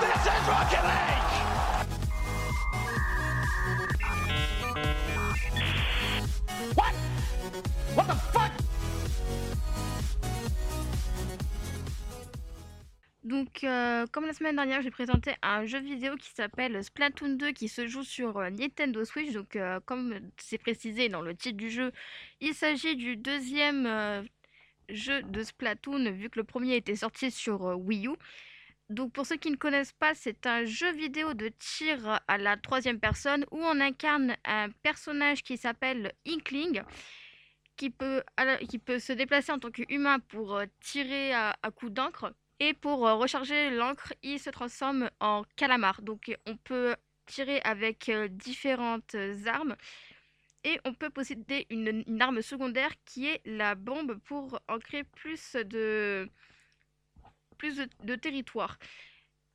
This 0.00 0.26
is 0.26 0.48
Rocket 0.48 0.82
League! 0.84 1.15
What? 6.74 6.94
What 7.94 8.06
the 8.06 8.14
fuck? 8.32 8.52
Donc, 13.24 13.64
euh, 13.64 14.06
comme 14.12 14.24
la 14.24 14.32
semaine 14.32 14.56
dernière, 14.56 14.80
j'ai 14.82 14.90
présenté 14.90 15.34
un 15.42 15.66
jeu 15.66 15.80
vidéo 15.80 16.14
qui 16.16 16.30
s'appelle 16.30 16.82
Splatoon 16.82 17.30
2 17.36 17.50
qui 17.50 17.68
se 17.68 17.86
joue 17.86 18.04
sur 18.04 18.38
euh, 18.38 18.50
Nintendo 18.50 19.04
Switch. 19.04 19.32
Donc, 19.32 19.56
euh, 19.56 19.80
comme 19.84 20.14
c'est 20.38 20.58
précisé 20.58 21.08
dans 21.08 21.20
le 21.22 21.34
titre 21.34 21.56
du 21.56 21.68
jeu, 21.68 21.92
il 22.40 22.54
s'agit 22.54 22.96
du 22.96 23.16
deuxième 23.16 24.26
jeu 24.88 25.22
de 25.24 25.42
Splatoon 25.42 26.12
vu 26.12 26.30
que 26.30 26.38
le 26.38 26.44
premier 26.44 26.76
était 26.76 26.96
sorti 26.96 27.30
sur 27.30 27.76
Wii 27.76 28.06
U. 28.06 28.12
Donc, 28.88 29.12
pour 29.12 29.26
ceux 29.26 29.36
qui 29.36 29.50
ne 29.50 29.56
connaissent 29.56 29.92
pas, 29.92 30.14
c'est 30.14 30.46
un 30.46 30.64
jeu 30.64 30.92
vidéo 30.92 31.34
de 31.34 31.48
tir 31.48 32.20
à 32.28 32.38
la 32.38 32.56
troisième 32.56 33.00
personne 33.00 33.44
où 33.50 33.58
on 33.58 33.80
incarne 33.80 34.36
un 34.44 34.70
personnage 34.82 35.42
qui 35.42 35.56
s'appelle 35.56 36.12
Inkling 36.26 36.82
qui 37.76 37.90
peut, 37.90 38.22
se 38.98 39.12
déplacer 39.12 39.52
en 39.52 39.58
tant 39.58 39.70
qu'humain 39.70 40.18
pour 40.18 40.56
euh, 40.56 40.64
tirer 40.80 41.32
à, 41.34 41.54
coups 41.74 41.92
d'encre. 41.92 42.32
Et 42.58 42.72
pour 42.72 43.06
euh, 43.06 43.14
recharger 43.14 43.70
l'encre, 43.70 44.14
il 44.22 44.40
se 44.40 44.50
transforme 44.50 45.10
en 45.20 45.42
calamar. 45.56 46.00
Donc 46.02 46.34
on 46.46 46.56
peut 46.56 46.96
tirer 47.26 47.60
avec 47.62 48.08
euh, 48.08 48.28
différentes 48.28 49.14
armes. 49.46 49.76
Et 50.64 50.80
on 50.84 50.94
peut 50.94 51.10
posséder 51.10 51.66
une, 51.70 52.02
une 52.06 52.22
arme 52.22 52.42
secondaire 52.42 52.92
qui 53.04 53.26
est 53.26 53.40
la 53.44 53.74
bombe 53.74 54.18
pour 54.24 54.58
ancrer 54.68 55.04
plus 55.04 55.54
de, 55.54 56.28
plus 57.56 57.80
de, 58.02 58.14
territoire. 58.14 58.78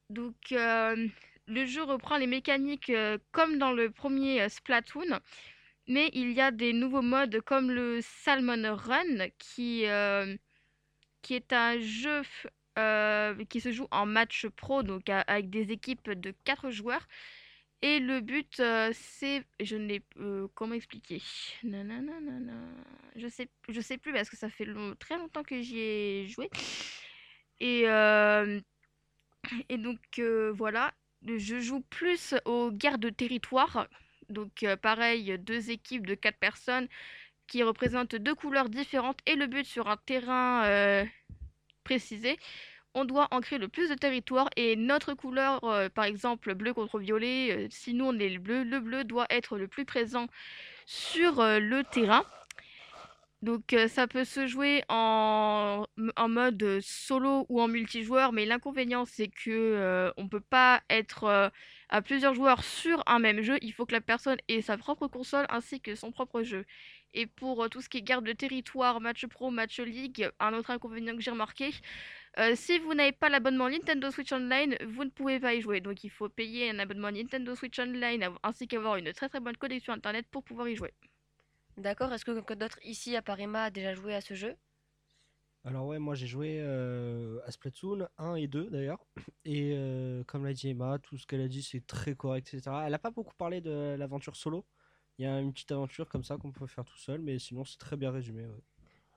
Donc 0.10 0.52
euh, 0.52 1.08
le 1.48 1.66
jeu 1.66 1.84
reprend 1.84 2.18
les 2.18 2.28
mécaniques 2.28 2.90
euh, 2.90 3.18
comme 3.32 3.58
dans 3.58 3.72
le 3.72 3.90
premier 3.90 4.42
euh, 4.42 4.50
Splatoon, 4.50 5.20
mais 5.88 6.10
il 6.14 6.32
y 6.34 6.42
a 6.42 6.52
des 6.52 6.74
nouveaux 6.74 7.02
modes 7.02 7.40
comme 7.42 7.72
le 7.72 8.00
Salmon 8.02 8.76
Run 8.76 9.30
qui, 9.40 9.84
est 9.84 11.54
un 11.54 11.80
jeu 11.80 12.22
qui 13.50 13.62
se 13.62 13.72
joue 13.72 13.88
en 13.92 14.06
match 14.06 14.48
pro, 14.48 14.84
donc 14.84 15.10
avec 15.10 15.50
des 15.50 15.72
équipes 15.72 16.12
de 16.12 16.34
4 16.44 16.72
joueurs. 16.72 17.08
Et 17.84 18.00
le 18.00 18.22
but, 18.22 18.62
c'est, 18.94 19.44
je 19.60 20.48
comment 20.54 20.76
expliquer? 20.76 21.20
Je 23.16 23.28
sais, 23.28 23.50
je 23.68 23.82
sais 23.82 23.98
plus 23.98 24.14
parce 24.14 24.30
que 24.30 24.38
ça 24.38 24.50
fait 24.50 24.68
très 25.00 25.18
longtemps 25.18 25.44
que 25.44 25.62
j'y 25.62 25.80
ai 25.80 26.28
joué. 26.28 26.50
Et, 27.62 27.84
euh, 27.86 28.60
et 29.70 29.78
donc 29.78 30.00
euh, 30.18 30.52
voilà, 30.52 30.92
je 31.24 31.60
joue 31.60 31.82
plus 31.82 32.34
aux 32.46 32.72
guerres 32.72 32.98
de 32.98 33.10
territoire. 33.12 33.88
Donc 34.30 34.64
euh, 34.64 34.76
pareil, 34.76 35.38
deux 35.38 35.70
équipes 35.70 36.08
de 36.08 36.16
quatre 36.16 36.40
personnes 36.40 36.88
qui 37.46 37.62
représentent 37.62 38.16
deux 38.16 38.34
couleurs 38.34 38.68
différentes 38.68 39.20
et 39.28 39.36
le 39.36 39.46
but 39.46 39.66
sur 39.66 39.88
un 39.90 39.98
terrain 39.98 41.06
précisé. 41.84 42.40
On 42.94 43.06
doit 43.06 43.28
ancrer 43.32 43.58
le 43.58 43.68
plus 43.68 43.90
de 43.90 43.96
territoire 43.96 44.50
et 44.56 44.76
notre 44.76 45.14
couleur, 45.14 45.60
par 45.94 46.06
exemple 46.06 46.56
bleu 46.56 46.74
contre 46.74 46.98
violet, 46.98 47.68
si 47.70 47.94
nous 47.94 48.06
on 48.06 48.18
est 48.20 48.30
le 48.30 48.40
bleu, 48.40 48.64
le 48.64 48.80
bleu 48.80 49.04
doit 49.04 49.28
être 49.30 49.58
le 49.58 49.68
plus 49.68 49.86
présent 49.86 50.28
sur 50.86 51.44
le 51.44 51.84
terrain. 51.84 52.26
Donc 53.42 53.74
euh, 53.74 53.88
ça 53.88 54.08
peut 54.08 54.24
se 54.24 54.46
jouer 54.46 54.84
en, 54.88 55.86
mode 56.30 56.62
euh, 56.62 56.80
solo 56.84 57.48
ou 57.50 57.60
en 57.60 57.68
multijoueur, 57.68 58.34
mais 58.34 58.46
l'inconvénient 58.46 59.06
c'est 59.06 59.30
que 59.30 59.50
euh, 59.50 60.12
on 60.18 60.28
peut 60.28 60.40
pas 60.42 60.84
être 60.92 61.24
euh, 61.24 61.50
à 61.90 62.04
plusieurs 62.04 62.36
joueurs 62.36 62.64
sur 62.64 63.02
un 63.08 63.18
même 63.18 63.42
jeu. 63.42 63.58
Il 63.64 63.74
faut 63.74 63.88
que 63.88 63.94
la 63.94 64.02
personne 64.02 64.38
ait 64.48 64.62
sa 64.62 64.78
propre 64.78 65.08
console 65.08 65.48
ainsi 65.50 65.82
que 65.82 65.96
son 65.96 66.12
propre 66.12 66.44
jeu. 66.44 66.66
Et 67.16 67.26
pour 67.26 67.68
tout 67.70 67.82
ce 67.82 67.90
qui 67.90 67.98
est 67.98 68.02
garde 68.04 68.26
de 68.26 68.32
territoire, 68.34 69.02
match 69.02 69.26
pro, 69.26 69.50
match 69.50 69.80
ligue, 69.80 70.30
un 70.40 70.54
autre 70.54 70.70
inconvénient 70.70 71.16
que 71.16 71.22
j'ai 71.22 71.32
remarqué, 71.32 71.72
si 72.56 72.80
vous 72.80 72.94
n'avez 72.94 73.12
pas 73.12 73.28
l'abonnement 73.30 73.70
Nintendo 73.70 74.12
Switch 74.12 74.32
Online, 74.32 74.78
vous 74.88 75.04
ne 75.04 75.10
pouvez 75.10 75.40
pas 75.40 75.54
y 75.54 75.62
jouer. 75.62 75.82
Donc 75.82 76.04
il 76.06 76.10
faut 76.10 76.30
payer 76.30 76.70
un 76.70 76.80
abonnement 76.80 77.12
Nintendo 77.12 77.56
Switch 77.56 77.80
Online 77.80 78.30
ainsi 78.44 78.68
qu'avoir 78.68 78.96
une 78.98 79.12
très 79.14 79.30
très 79.30 79.40
bonne 79.42 79.58
connexion 79.58 79.94
internet 79.94 80.26
pour 80.32 80.44
pouvoir 80.44 80.70
y 80.70 80.76
jouer. 80.76 80.94
D'accord, 81.82 82.14
est-ce 82.14 82.24
que 82.24 82.32
quelqu'un 82.32 82.56
d'autre 82.56 82.80
ici 82.84 83.16
à 83.16 83.24
Parima 83.24 83.64
a 83.64 83.72
déjà 83.72 83.96
joué 83.96 84.14
à 84.14 84.22
ce 84.22 84.36
jeu? 84.36 84.56
Alors 85.64 85.86
ouais, 85.88 86.00
moi 86.00 86.16
j'ai 86.16 86.28
joué 86.28 86.60
euh, 86.60 87.40
à 87.46 87.52
Splatoon 87.52 88.08
1 88.18 88.36
et 88.36 88.48
2 88.48 88.70
d'ailleurs. 88.70 89.04
Et 89.46 89.74
euh, 89.76 90.24
comme 90.26 90.46
l'a 90.46 90.54
dit 90.54 90.70
Emma, 90.70 91.00
tout 91.00 91.18
ce 91.18 91.26
qu'elle 91.26 91.42
a 91.42 91.48
dit 91.48 91.64
c'est 91.64 91.86
très 91.86 92.16
correct, 92.16 92.48
etc. 92.54 92.84
Elle 92.86 92.92
n'a 92.92 93.00
pas 93.00 93.10
beaucoup 93.12 93.34
parlé 93.36 93.62
de 93.62 93.96
l'aventure 93.98 94.36
solo. 94.36 94.66
Il 95.18 95.26
y 95.26 95.28
a 95.28 95.40
une 95.40 95.54
petite 95.54 95.72
aventure 95.72 96.08
comme 96.08 96.24
ça 96.24 96.38
qu'on 96.38 96.52
peut 96.52 96.68
faire 96.68 96.86
tout 96.86 96.98
seul, 96.98 97.20
mais 97.22 97.40
sinon 97.40 97.64
c'est 97.66 97.78
très 97.80 97.98
bien 97.98 98.12
résumé. 98.12 98.46
ouais. 98.46 98.64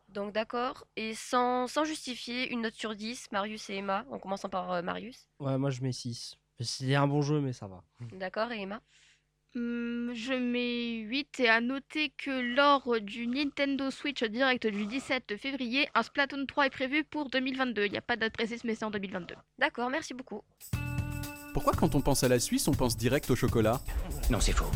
Donc 0.08 0.32
d'accord, 0.32 0.86
et 0.96 1.14
sans, 1.14 1.66
sans 1.66 1.84
justifier, 1.84 2.50
une 2.52 2.62
note 2.62 2.74
sur 2.74 2.94
10, 2.94 3.30
Marius 3.32 3.68
et 3.70 3.74
Emma, 3.76 4.06
en 4.10 4.18
commençant 4.18 4.48
par 4.48 4.70
euh, 4.72 4.82
Marius? 4.82 5.28
Ouais, 5.38 5.58
moi 5.58 5.70
je 5.70 5.82
mets 5.82 5.92
6. 5.92 6.36
C'est 6.60 6.94
un 6.94 7.06
bon 7.08 7.20
jeu, 7.22 7.40
mais 7.40 7.52
ça 7.52 7.66
va. 7.66 7.84
D'accord, 8.12 8.52
et 8.52 8.60
Emma? 8.62 8.80
Je 9.54 10.34
mets 10.34 11.06
8 11.08 11.40
et 11.40 11.48
à 11.48 11.60
noter 11.60 12.12
que 12.16 12.54
lors 12.54 13.00
du 13.00 13.26
Nintendo 13.26 13.90
Switch 13.90 14.22
Direct 14.24 14.66
du 14.66 14.86
17 14.86 15.36
février, 15.36 15.88
un 15.94 16.02
Splatoon 16.02 16.46
3 16.46 16.66
est 16.66 16.70
prévu 16.70 17.04
pour 17.04 17.30
2022. 17.30 17.86
Il 17.86 17.92
n'y 17.92 17.98
a 17.98 18.00
pas 18.00 18.16
date 18.16 18.32
précise, 18.32 18.64
mais 18.64 18.74
c'est 18.74 18.84
en 18.84 18.90
2022. 18.90 19.34
D'accord, 19.58 19.90
merci 19.90 20.14
beaucoup. 20.14 20.42
Pourquoi 21.52 21.72
quand 21.74 21.94
on 21.94 22.00
pense 22.00 22.24
à 22.24 22.28
la 22.28 22.40
Suisse, 22.40 22.66
on 22.66 22.72
pense 22.72 22.96
direct 22.96 23.30
au 23.30 23.36
chocolat? 23.36 23.80
Non, 24.30 24.40
c'est 24.40 24.52
faux. 24.52 24.70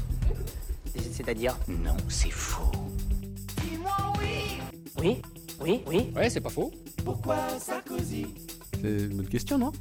C'est-à-dire? 1.12 1.56
Non, 1.66 1.96
c'est 2.08 2.30
faux. 2.30 2.70
Dis-moi 3.62 3.96
oui 4.20 4.60
Oui, 5.00 5.22
oui, 5.60 5.82
oui. 5.86 6.12
Ouais, 6.14 6.30
c'est 6.30 6.40
pas 6.40 6.50
faux. 6.50 6.72
Pourquoi 7.04 7.48
Sarkozy? 7.58 8.26
C'est 8.80 9.06
une 9.06 9.16
bonne 9.16 9.28
question, 9.28 9.58
non? 9.58 9.72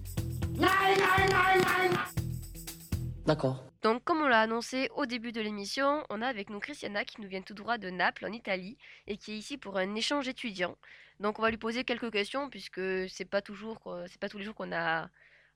D'accord. 3.28 3.67
Donc 3.82 4.04
comme 4.04 4.22
on 4.22 4.28
l'a 4.28 4.42
annoncé 4.42 4.90
au 4.96 5.06
début 5.06 5.32
de 5.32 5.42
l'émission, 5.42 6.04
on 6.10 6.22
a 6.22 6.28
avec 6.28 6.50
nous 6.50 6.60
Christiana 6.60 7.06
qui 7.06 7.22
nous 7.22 7.28
vient 7.28 7.42
tout 7.42 7.54
droit 7.54 7.78
de 7.78 7.90
Naples 7.90 8.26
en 8.26 8.32
Italie 8.34 8.78
et 9.08 9.18
qui 9.18 9.34
est 9.34 9.38
ici 9.38 9.58
pour 9.58 9.78
un 9.78 9.96
échange 9.96 10.28
étudiant. 10.28 10.78
Donc 11.20 11.40
on 11.40 11.42
va 11.42 11.50
lui 11.52 11.58
poser 11.58 11.84
quelques 11.84 12.12
questions 12.12 12.50
puisque 12.50 12.82
c'est 13.10 13.26
pas 13.30 13.42
toujours 13.42 13.80
c'est 14.08 14.20
pas 14.20 14.30
tous 14.30 14.38
les 14.40 14.44
jours 14.46 14.56
qu'on 14.56 14.72
a 14.72 15.10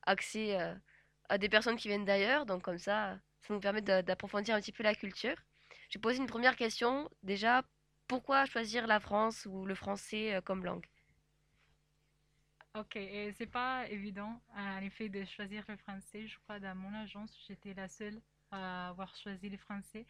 accès 0.03 0.59
euh, 0.59 0.73
à 1.29 1.37
des 1.37 1.49
personnes 1.49 1.77
qui 1.77 1.87
viennent 1.89 2.05
d'ailleurs, 2.05 2.45
donc 2.45 2.63
comme 2.63 2.79
ça 2.79 3.19
ça 3.41 3.53
nous 3.53 3.59
permet 3.59 3.81
d'a- 3.81 4.01
d'approfondir 4.03 4.55
un 4.55 4.61
petit 4.61 4.71
peu 4.71 4.83
la 4.83 4.95
culture. 4.95 5.35
Je 5.89 5.97
vais 5.97 6.01
poser 6.01 6.17
une 6.19 6.27
première 6.27 6.55
question 6.55 7.09
déjà 7.23 7.63
pourquoi 8.07 8.45
choisir 8.45 8.87
la 8.87 8.99
France 8.99 9.45
ou 9.49 9.65
le 9.65 9.75
français 9.75 10.35
euh, 10.35 10.41
comme 10.41 10.65
langue? 10.65 10.85
Ok, 12.73 12.95
et 12.95 13.33
c'est 13.33 13.47
pas 13.51 13.85
évident, 13.89 14.41
en 14.55 14.81
effet, 14.81 15.09
de 15.09 15.25
choisir 15.25 15.65
le 15.67 15.75
français. 15.75 16.25
Je 16.25 16.39
crois 16.39 16.59
dans 16.59 16.73
mon 16.75 16.93
agence, 16.93 17.37
j'étais 17.45 17.73
la 17.73 17.89
seule 17.89 18.21
à 18.49 18.89
avoir 18.89 19.13
choisi 19.17 19.49
le 19.49 19.57
français. 19.57 20.05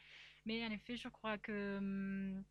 Mais 0.46 0.64
en 0.66 0.72
effet, 0.72 0.96
je 0.96 1.08
crois 1.08 1.40
que 1.40 1.78
hum, 1.80 2.44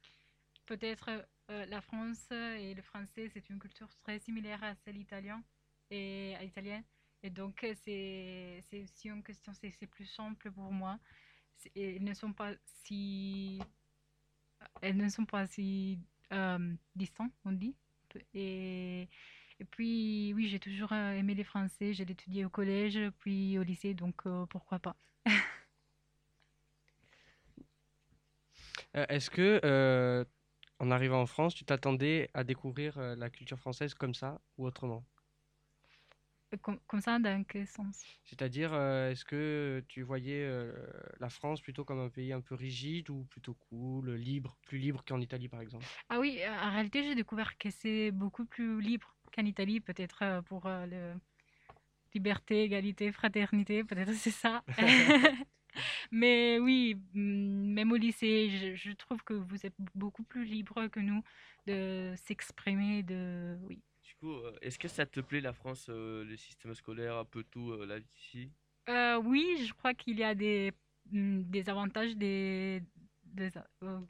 peut-être 0.66 1.10
euh, 1.50 1.66
la 1.66 1.80
France 1.80 2.26
et 2.32 2.74
le 2.74 2.82
français, 2.82 3.28
c'est 3.32 3.48
une 3.50 3.60
culture 3.60 3.88
très 4.02 4.18
similaire 4.18 4.62
à 4.64 4.74
celle 4.84 4.96
italienne 4.96 5.42
et 5.90 6.34
à. 6.36 6.42
Et 7.22 7.30
donc, 7.30 7.62
euh, 7.64 7.74
c'est 7.84 8.82
aussi 8.82 9.08
une 9.08 9.22
question, 9.22 9.52
c'est 9.54 9.86
plus 9.86 10.06
simple 10.06 10.50
pour 10.50 10.72
moi. 10.72 10.98
Ne 11.76 12.14
sont 12.14 12.32
pas 12.32 12.52
si, 12.84 13.60
elles 14.82 14.96
ne 14.96 15.08
sont 15.08 15.26
pas 15.26 15.46
si 15.46 15.98
euh, 16.32 16.74
distantes, 16.96 17.32
on 17.44 17.52
dit. 17.52 17.76
Et 18.34 19.08
et 19.60 19.64
puis, 19.66 20.32
oui, 20.34 20.48
j'ai 20.48 20.58
toujours 20.58 20.92
euh, 20.92 21.12
aimé 21.12 21.34
les 21.34 21.44
Français. 21.44 21.92
J'ai 21.92 22.04
étudié 22.10 22.46
au 22.46 22.48
collège, 22.48 22.98
puis 23.20 23.58
au 23.58 23.62
lycée, 23.62 23.92
donc 23.92 24.26
euh, 24.26 24.46
pourquoi 24.46 24.78
pas. 24.78 24.96
Euh, 28.96 29.06
Est-ce 29.08 29.30
que, 29.30 29.60
euh, 29.64 30.24
en 30.78 30.90
arrivant 30.90 31.20
en 31.20 31.26
France, 31.26 31.54
tu 31.54 31.64
t'attendais 31.64 32.30
à 32.34 32.44
découvrir 32.44 32.98
la 32.98 33.30
culture 33.30 33.58
française 33.58 33.94
comme 33.94 34.14
ça 34.14 34.40
ou 34.56 34.66
autrement? 34.66 35.04
Comme, 36.62 36.80
comme 36.88 37.00
ça, 37.00 37.18
dans 37.20 37.44
quel 37.44 37.66
sens? 37.66 38.04
C'est-à-dire, 38.24 38.74
est-ce 38.74 39.24
que 39.24 39.84
tu 39.88 40.02
voyais 40.02 40.50
la 41.20 41.28
France 41.28 41.60
plutôt 41.60 41.84
comme 41.84 42.00
un 42.00 42.08
pays 42.08 42.32
un 42.32 42.40
peu 42.40 42.56
rigide 42.56 43.10
ou 43.10 43.24
plutôt 43.24 43.54
cool, 43.54 44.14
libre, 44.14 44.56
plus 44.66 44.78
libre 44.78 45.04
qu'en 45.06 45.20
Italie 45.20 45.48
par 45.48 45.60
exemple? 45.60 45.86
Ah 46.08 46.18
oui, 46.18 46.40
en 46.48 46.70
réalité, 46.72 47.04
j'ai 47.04 47.14
découvert 47.14 47.56
que 47.56 47.70
c'est 47.70 48.10
beaucoup 48.10 48.44
plus 48.46 48.80
libre 48.80 49.14
qu'en 49.30 49.44
Italie, 49.44 49.80
peut-être 49.80 50.22
euh, 50.22 50.42
pour 50.42 50.66
euh, 50.66 50.87
le 50.87 51.14
liberté, 52.14 52.64
égalité, 52.64 53.12
fraternité, 53.12 53.84
peut-être 53.84 54.12
c'est 54.14 54.30
ça. 54.30 54.64
Mais 56.10 56.58
oui, 56.58 56.96
mm, 57.14 57.72
même 57.72 57.92
au 57.92 57.96
lycée, 57.96 58.50
je, 58.50 58.75
je 58.75 58.92
trouve 58.92 59.22
que 59.22 59.34
vous 59.34 59.64
êtes 59.66 59.75
beaucoup 59.94 60.25
plus 60.25 60.44
libre 60.44 60.88
que 60.88 61.00
nous 61.00 61.22
de 61.66 62.14
s'exprimer, 62.16 63.02
de... 63.02 63.56
Oui. 63.68 63.80
Du 64.02 64.14
coup, 64.16 64.32
euh, 64.32 64.56
est-ce 64.60 64.78
que 64.78 64.88
ça 64.88 65.06
te 65.06 65.20
plaît 65.20 65.40
la 65.40 65.52
France, 65.52 65.87
euh, 65.88 66.25
le 66.25 66.37
système 66.37 66.75
scolaire, 66.75 67.16
un 67.16 67.25
peu 67.25 67.44
tout 67.44 67.70
euh, 67.72 67.87
là-dessus? 67.87 68.50
Euh, 68.88 69.16
oui, 69.22 69.64
je 69.66 69.72
crois 69.75 69.94
qu'il 69.94 70.18
y 70.18 70.25
a 70.25 70.34
des, 70.34 70.72
mm, 71.12 71.42
des 71.44 71.68
avantages, 71.68 72.16
des, 72.16 72.82
des, 73.25 73.50
euh, 73.84 74.00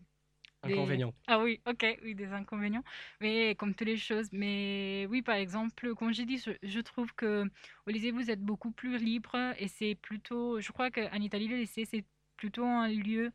des- 0.65 0.73
Inconvénients. 0.75 1.15
Ah 1.27 1.39
oui, 1.41 1.61
ok, 1.67 1.99
oui, 2.03 2.15
des 2.17 2.27
inconvénients, 2.33 2.83
mais 3.21 3.55
comme 3.55 3.75
toutes 3.75 3.87
les 3.87 3.97
choses. 3.97 4.29
Mais 4.33 5.07
oui, 5.11 5.23
par 5.23 5.37
exemple, 5.37 5.95
comme 5.95 6.13
j'ai 6.13 6.27
dit, 6.27 6.39
je, 6.39 6.51
je 6.63 6.81
trouve 6.81 7.15
que 7.15 7.45
au 7.87 7.91
lycée, 7.91 8.11
vous 8.11 8.31
êtes 8.31 8.41
beaucoup 8.43 8.73
plus 8.73 8.99
libre 8.99 9.37
et 9.59 9.69
c'est 9.69 9.95
plutôt, 9.95 10.61
je 10.61 10.73
crois 10.73 10.91
qu'en 10.91 11.21
Italie, 11.21 11.47
le 11.49 11.57
lycée, 11.57 11.85
c'est 11.85 12.05
plutôt 12.37 12.65
un 12.65 12.89
lieu, 12.89 13.33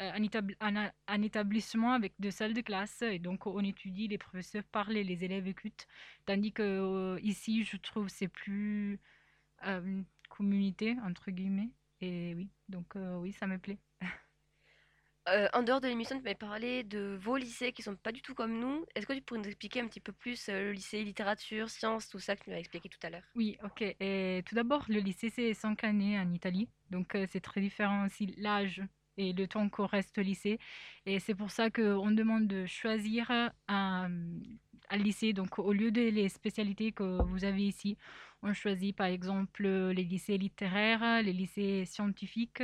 euh, 0.00 0.12
un, 0.60 1.22
établissement 1.22 1.92
avec 1.92 2.14
deux 2.18 2.30
salles 2.30 2.54
de 2.54 2.60
classe 2.60 3.02
et 3.02 3.18
donc 3.18 3.46
on 3.46 3.60
étudie, 3.64 4.08
les 4.08 4.18
professeurs 4.18 4.64
parlent 4.64 4.96
et 4.96 5.04
les 5.04 5.24
élèves 5.24 5.46
écoutent. 5.46 5.86
Tandis 6.26 6.52
que 6.52 6.62
euh, 6.62 7.20
ici, 7.22 7.64
je 7.64 7.76
trouve 7.76 8.08
c'est 8.08 8.28
plus 8.28 9.00
euh, 9.66 9.82
une 9.84 10.04
communauté, 10.28 10.96
entre 11.04 11.30
guillemets. 11.30 11.70
Et 12.00 12.34
oui, 12.36 12.50
donc 12.68 12.96
euh, 12.96 13.18
oui, 13.18 13.32
ça 13.32 13.46
me 13.46 13.58
plaît. 13.58 13.78
Euh, 15.32 15.48
en 15.52 15.62
dehors 15.62 15.80
de 15.80 15.88
l'émission, 15.88 16.16
tu 16.16 16.22
m'avais 16.22 16.34
parlé 16.34 16.84
de 16.84 17.18
vos 17.20 17.36
lycées 17.36 17.72
qui 17.72 17.82
sont 17.82 17.96
pas 17.96 18.12
du 18.12 18.22
tout 18.22 18.34
comme 18.34 18.58
nous. 18.58 18.84
Est-ce 18.94 19.06
que 19.06 19.12
tu 19.12 19.20
pourrais 19.20 19.40
nous 19.40 19.46
expliquer 19.46 19.80
un 19.80 19.88
petit 19.88 20.00
peu 20.00 20.12
plus 20.12 20.48
euh, 20.48 20.64
le 20.64 20.72
lycée 20.72 21.02
littérature, 21.02 21.68
sciences, 21.70 22.08
tout 22.08 22.18
ça 22.18 22.36
que 22.36 22.44
tu 22.44 22.50
m'as 22.50 22.56
expliqué 22.56 22.88
tout 22.88 22.98
à 23.02 23.10
l'heure? 23.10 23.24
Oui, 23.34 23.56
ok. 23.62 23.84
Tout 24.46 24.54
d'abord, 24.54 24.84
le 24.88 25.00
lycée, 25.00 25.30
c'est 25.30 25.54
cinq 25.54 25.84
années 25.84 26.18
en 26.18 26.32
Italie. 26.32 26.68
Donc, 26.90 27.14
euh, 27.14 27.26
c'est 27.28 27.40
très 27.40 27.60
différent 27.60 28.06
aussi 28.06 28.34
l'âge 28.38 28.82
et 29.16 29.32
le 29.32 29.46
temps 29.46 29.68
qu'on 29.68 29.86
reste 29.86 30.16
au 30.18 30.22
lycée. 30.22 30.58
Et 31.04 31.18
c'est 31.18 31.34
pour 31.34 31.50
ça 31.50 31.70
qu'on 31.70 32.10
demande 32.10 32.46
de 32.46 32.66
choisir 32.66 33.30
un, 33.66 34.10
un 34.90 34.96
lycée. 34.96 35.32
Donc, 35.32 35.58
au 35.58 35.72
lieu 35.72 35.90
des 35.90 36.10
les 36.10 36.28
spécialités 36.28 36.92
que 36.92 37.22
vous 37.22 37.44
avez 37.44 37.66
ici, 37.66 37.96
on 38.42 38.52
choisit 38.54 38.94
par 38.96 39.06
exemple 39.06 39.66
les 39.66 40.04
lycées 40.04 40.38
littéraires, 40.38 41.22
les 41.22 41.32
lycées 41.32 41.84
scientifiques 41.84 42.62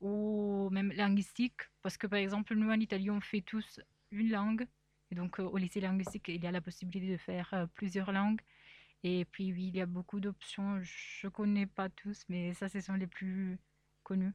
ou 0.00 0.68
même 0.70 0.92
linguistiques. 0.92 1.62
Parce 1.82 1.96
que 1.96 2.06
par 2.06 2.18
exemple, 2.18 2.54
nous 2.54 2.70
en 2.70 2.80
Italie, 2.80 3.10
on 3.10 3.20
fait 3.20 3.42
tous 3.42 3.80
une 4.10 4.30
langue. 4.30 4.66
Et 5.10 5.14
donc, 5.14 5.40
euh, 5.40 5.44
au 5.44 5.58
lycée 5.58 5.80
linguistique, 5.80 6.28
il 6.28 6.42
y 6.42 6.46
a 6.46 6.50
la 6.50 6.60
possibilité 6.62 7.12
de 7.12 7.18
faire 7.18 7.50
euh, 7.52 7.66
plusieurs 7.74 8.12
langues. 8.12 8.40
Et 9.04 9.24
puis, 9.26 9.52
oui, 9.52 9.68
il 9.68 9.76
y 9.76 9.80
a 9.80 9.86
beaucoup 9.86 10.20
d'options. 10.20 10.80
Je 10.82 11.26
ne 11.26 11.30
connais 11.30 11.66
pas 11.66 11.88
tous, 11.90 12.24
mais 12.28 12.54
ça, 12.54 12.68
ce 12.68 12.80
sont 12.80 12.94
les 12.94 13.06
plus 13.06 13.58
connus. 14.04 14.32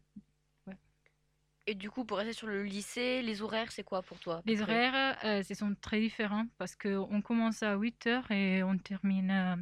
Et 1.68 1.76
du 1.76 1.92
coup, 1.92 2.06
pour 2.06 2.18
rester 2.18 2.32
sur 2.34 2.48
le 2.48 2.64
lycée, 2.64 3.22
les 3.22 3.42
horaires, 3.42 3.72
c'est 3.74 3.84
quoi 3.84 4.02
pour 4.02 4.20
toi 4.20 4.42
Les 4.46 4.62
horaires, 4.62 5.18
euh, 5.26 5.44
ce 5.44 5.54
sont 5.54 5.76
très 5.82 6.00
différents 6.00 6.48
parce 6.58 6.76
qu'on 6.78 7.22
commence 7.22 7.62
à 7.62 7.76
8 7.76 8.08
heures 8.08 8.32
et 8.32 8.64
on 8.64 8.78
termine 8.78 9.32
euh, 9.32 9.56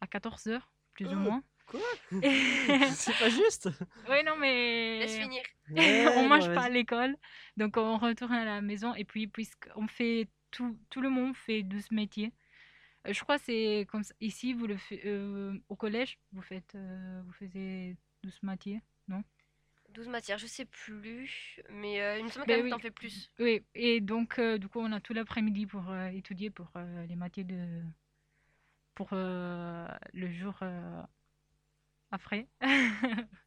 à 0.00 0.06
14 0.06 0.46
heures, 0.46 0.70
plus 0.94 1.06
ou 1.06 1.10
Oh, 1.12 1.16
moins. 1.16 1.42
Quoi? 1.66 1.80
C'est 2.94 3.18
pas 3.18 3.28
juste 3.28 3.68
Oui, 4.08 4.24
non, 4.24 4.36
mais. 4.38 5.00
Laisse 5.00 5.18
finir. 5.18 5.42
Ouais, 5.70 6.06
on 6.16 6.28
mange 6.28 6.52
pas 6.54 6.64
à 6.64 6.68
l'école, 6.68 7.16
donc 7.56 7.76
on 7.78 7.96
retourne 7.98 8.32
à 8.32 8.44
la 8.44 8.60
maison. 8.60 8.94
Et 8.94 9.04
puis, 9.04 9.26
puisqu'on 9.26 9.86
fait 9.86 10.28
tout, 10.50 10.78
tout 10.90 11.00
le 11.00 11.10
monde 11.10 11.34
fait 11.36 11.62
12 11.62 11.90
métiers. 11.90 12.32
Euh, 13.06 13.12
Je 13.12 13.20
crois 13.22 13.38
que 13.38 13.44
c'est 13.44 13.86
comme 13.90 14.02
ça. 14.02 14.14
Ici, 14.20 14.52
vous 14.54 14.66
le 14.66 14.76
fait, 14.76 15.02
euh, 15.06 15.58
au 15.68 15.76
collège, 15.76 16.18
vous 16.32 16.42
faites, 16.42 16.74
euh, 16.74 17.22
vous 17.26 17.32
faisiez 17.32 17.96
12 18.22 18.38
métiers, 18.42 18.82
non? 19.08 19.22
12 19.94 20.08
matières, 20.08 20.38
je 20.38 20.46
sais 20.46 20.64
plus, 20.66 21.60
mais 21.70 22.00
euh, 22.02 22.18
il 22.18 22.24
me 22.24 22.30
semble 22.30 22.46
quand 22.46 22.54
Ben 22.54 22.56
même 22.56 22.64
oui. 22.64 22.70
t'en 22.70 22.78
fais 22.78 22.90
plus. 22.90 23.30
Oui, 23.38 23.64
et 23.74 24.00
donc, 24.00 24.38
euh, 24.38 24.58
du 24.58 24.68
coup, 24.68 24.80
on 24.80 24.92
a 24.92 25.00
tout 25.00 25.14
l'après-midi 25.14 25.66
pour 25.66 25.90
euh, 25.90 26.08
étudier 26.08 26.50
pour 26.50 26.70
euh, 26.76 27.06
les 27.06 27.16
matières 27.16 27.46
de. 27.46 27.82
pour 28.94 29.08
euh, 29.12 29.86
le 30.12 30.30
jour 30.32 30.54
euh, 30.62 31.02
après. 32.10 32.48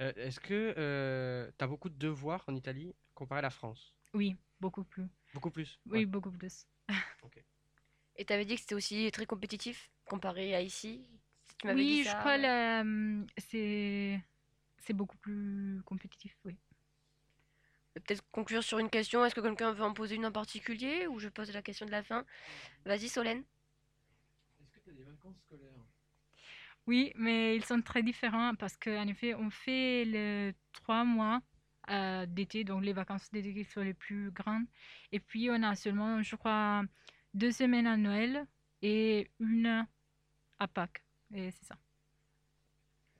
Euh, 0.00 0.12
Est-ce 0.16 0.40
que 0.40 1.52
tu 1.56 1.64
as 1.64 1.66
beaucoup 1.68 1.88
de 1.88 1.96
devoirs 1.98 2.44
en 2.48 2.54
Italie 2.54 2.94
comparé 3.14 3.38
à 3.40 3.42
la 3.42 3.50
France? 3.50 3.94
Oui, 4.12 4.36
beaucoup 4.60 4.84
plus. 4.84 5.08
Beaucoup 5.32 5.50
plus? 5.50 5.78
Oui, 5.86 6.04
Ouais. 6.04 6.06
beaucoup 6.06 6.30
plus. 6.32 6.66
Et 8.16 8.26
t'avais 8.26 8.44
dit 8.44 8.54
que 8.56 8.60
c'était 8.60 8.74
aussi 8.74 9.10
très 9.12 9.24
compétitif 9.24 9.90
comparé 10.04 10.54
à 10.54 10.60
ici? 10.60 11.06
Tu 11.58 11.66
m'avais 11.66 11.84
Oui, 11.84 11.84
dit 11.84 12.04
je 12.04 12.04
ça, 12.04 12.14
crois 12.16 12.36
la, 12.36 12.80
hum, 12.82 13.26
c'est 13.36 14.20
c'est 14.78 14.92
beaucoup 14.94 15.18
plus 15.18 15.82
compétitif, 15.84 16.36
oui. 16.44 16.58
Je 17.94 18.00
vais 18.00 18.04
Peut-être 18.04 18.24
conclure 18.30 18.62
sur 18.64 18.78
une 18.78 18.88
question. 18.90 19.24
Est-ce 19.24 19.34
que 19.34 19.40
quelqu'un 19.42 19.72
veut 19.72 19.84
en 19.84 19.92
poser 19.92 20.14
une 20.16 20.24
en 20.26 20.32
particulier 20.32 21.06
ou 21.06 21.18
je 21.18 21.28
pose 21.28 21.52
la 21.52 21.62
question 21.62 21.84
de 21.86 21.90
la 21.90 22.02
fin? 22.02 22.24
Vas-y, 22.84 23.08
Solène. 23.08 23.44
Est-ce 24.60 24.70
que 24.70 24.78
tu 24.80 24.90
as 24.90 24.92
des 24.92 25.02
vacances 25.04 25.38
scolaires? 25.40 25.84
Oui, 26.86 27.12
mais 27.16 27.56
ils 27.56 27.64
sont 27.64 27.82
très 27.82 28.02
différents 28.02 28.54
parce 28.54 28.76
qu'en 28.76 29.06
effet, 29.08 29.34
on 29.34 29.50
fait 29.50 30.04
les 30.04 30.54
trois 30.72 31.04
mois 31.04 31.42
euh, 31.90 32.26
d'été, 32.26 32.64
donc 32.64 32.84
les 32.84 32.92
vacances 32.94 33.30
d'été 33.30 33.52
qui 33.54 33.64
sont 33.64 33.82
les 33.82 33.94
plus 33.94 34.30
grandes. 34.30 34.64
Et 35.12 35.20
puis, 35.20 35.50
on 35.50 35.62
a 35.62 35.74
seulement, 35.74 36.22
je 36.22 36.36
crois, 36.36 36.84
deux 37.34 37.52
semaines 37.52 37.86
à 37.86 37.96
Noël 37.96 38.46
et 38.82 39.30
une 39.38 39.86
à 40.58 40.68
Pâques. 40.68 41.04
Et 41.34 41.50
c'est 41.50 41.64
ça. 41.66 41.76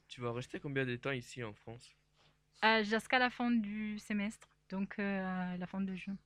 Tu 0.09 0.21
vas 0.21 0.33
rester 0.33 0.61
combien 0.61 0.85
de 0.85 0.97
temps 0.97 1.13
ici 1.13 1.43
en 1.43 1.55
France? 1.55 1.97
Euh, 2.65 2.83
Jusqu'à 2.85 3.19
la 3.19 3.31
fin 3.31 3.51
du 3.51 3.99
semestre, 3.99 4.49
donc 4.71 4.99
euh, 4.99 5.55
à 5.55 5.57
la 5.57 5.67
fin 5.67 5.81
de 5.81 5.95
juin. 5.95 6.17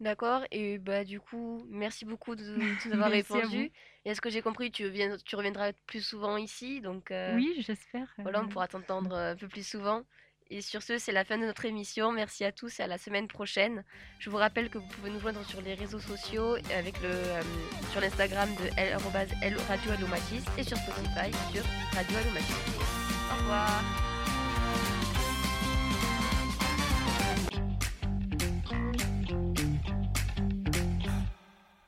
D'accord. 0.00 0.44
Et 0.50 0.78
bah 0.78 1.04
du 1.04 1.20
coup, 1.20 1.64
merci 1.70 2.04
beaucoup 2.04 2.36
de 2.36 2.44
de 2.74 2.88
nous 2.88 2.92
avoir 2.92 3.10
Merci 3.12 3.38
à 3.40 3.46
répondu. 3.46 3.46
vous. 3.46 3.70
Et 4.04 4.10
est-ce 4.10 4.20
que 4.20 4.28
j'ai 4.30 4.42
compris, 4.42 4.70
tu 4.70 4.88
viens, 4.90 5.16
tu 5.24 5.36
reviendras 5.36 5.72
plus 5.86 6.02
souvent 6.02 6.36
ici, 6.36 6.80
donc 6.82 7.10
euh, 7.10 7.40
Oui, 7.40 7.54
j'espère. 7.60 8.12
voilà, 8.24 8.42
on 8.42 8.48
euh, 8.48 8.48
pourra 8.48 8.68
t'entendre 8.68 9.12
euh, 9.14 9.32
un 9.32 9.36
peu 9.36 9.48
plus 9.48 9.66
souvent. 9.66 10.04
Et 10.48 10.60
sur 10.62 10.80
ce, 10.82 10.96
c'est 10.98 11.10
la 11.12 11.24
fin 11.24 11.38
de 11.38 11.44
notre 11.44 11.64
émission. 11.64 12.12
Merci 12.12 12.44
à 12.44 12.52
tous 12.52 12.78
et 12.78 12.82
à 12.84 12.86
la 12.86 12.98
semaine 12.98 13.26
prochaine. 13.26 13.82
Je 14.20 14.30
vous 14.30 14.36
rappelle 14.36 14.70
que 14.70 14.78
vous 14.78 14.86
pouvez 14.86 15.10
nous 15.10 15.18
joindre 15.20 15.44
sur 15.44 15.60
les 15.60 15.74
réseaux 15.74 15.98
sociaux 15.98 16.54
avec 16.76 17.00
le 17.02 17.08
euh, 17.08 17.42
sur 17.90 18.00
l'Instagram 18.00 18.48
de 18.54 18.70
L- 18.78 18.96
Radio 19.68 19.90
Allo 19.92 20.06
Mathis 20.06 20.44
et 20.56 20.62
sur 20.62 20.76
Spotify 20.76 21.30
sur 21.52 21.64
Radio 21.92 22.16
Allo 22.18 22.30
Mathis. 22.32 22.56
Au 23.32 23.40
revoir. 23.42 24.05